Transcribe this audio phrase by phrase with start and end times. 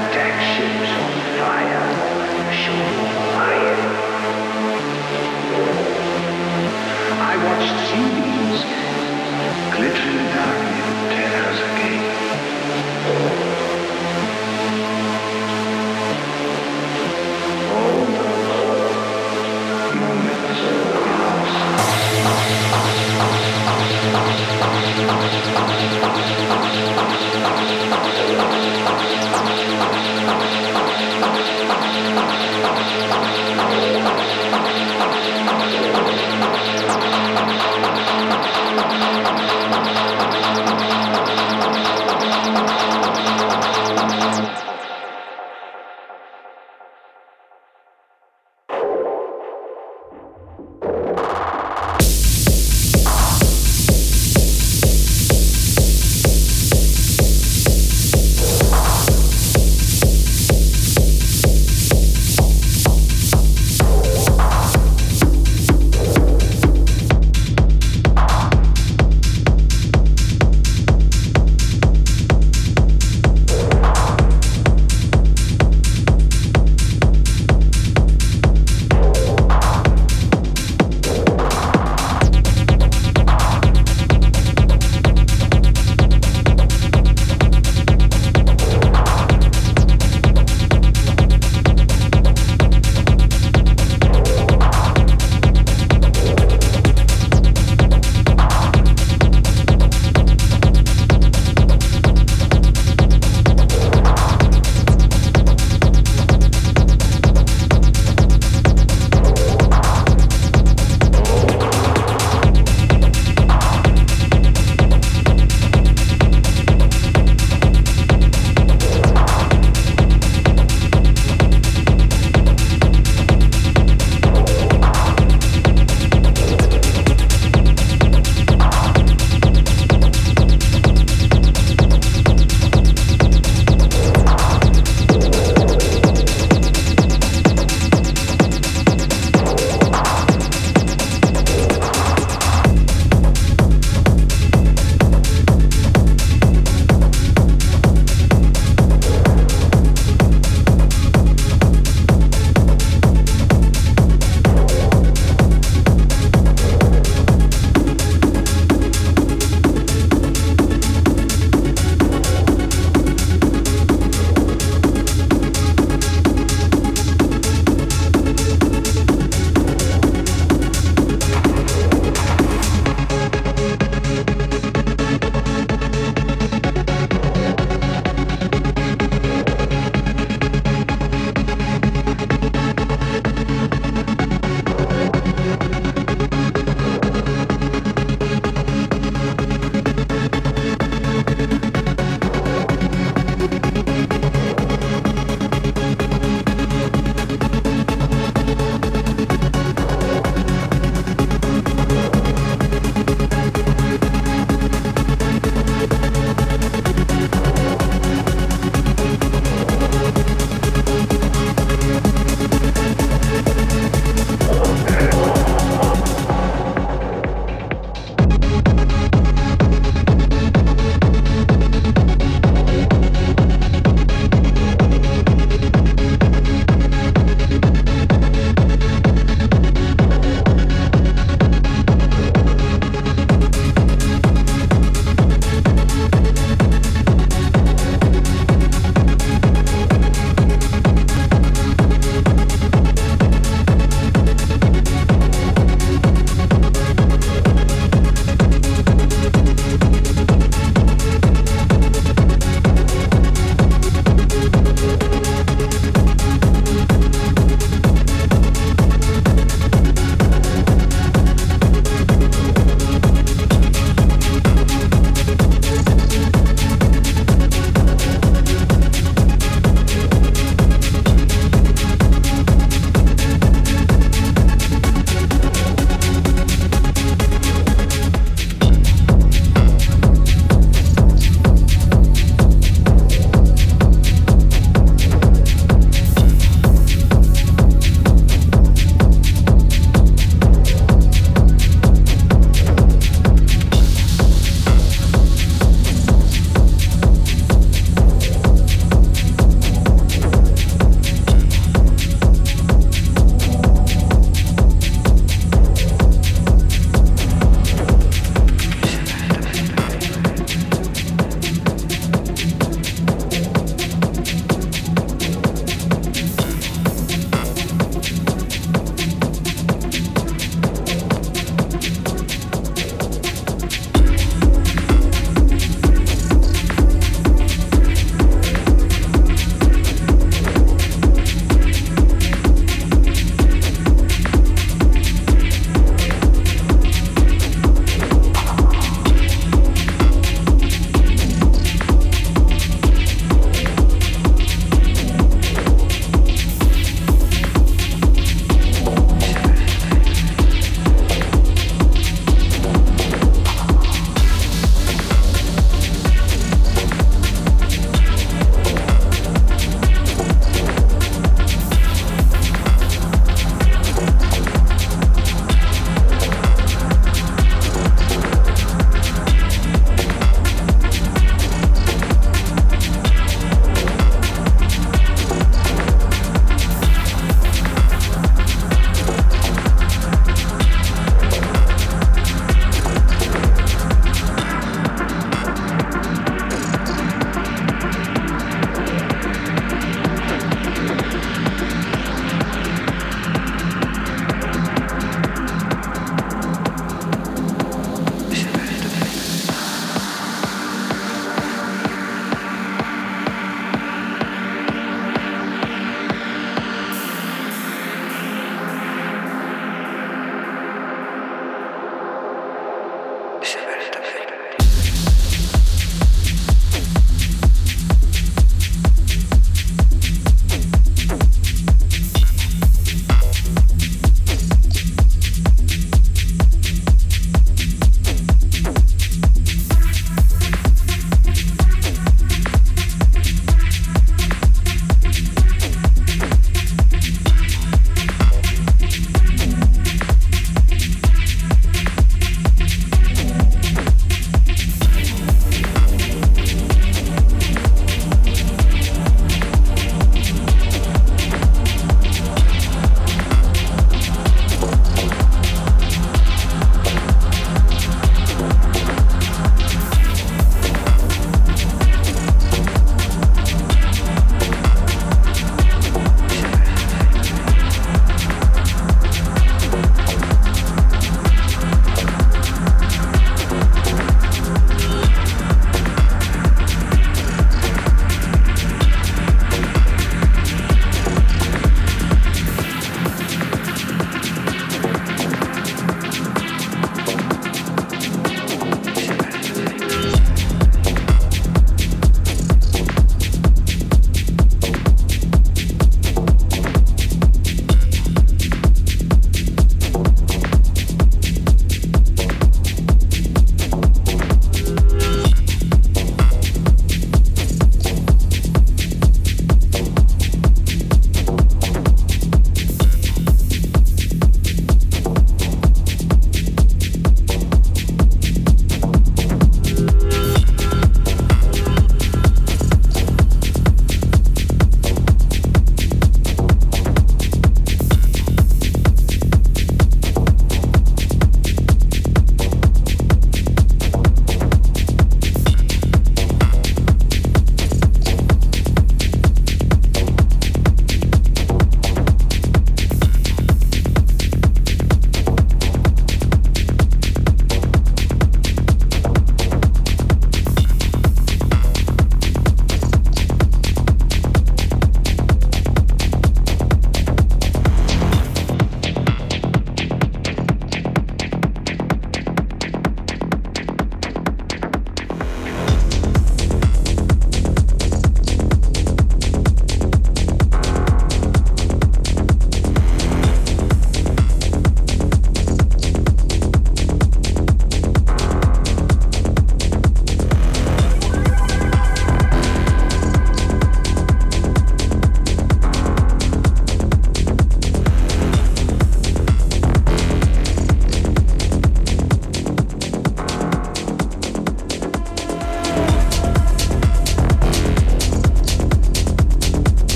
[0.00, 1.07] protection.